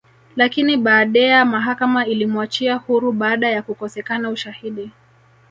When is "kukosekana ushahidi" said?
3.61-4.91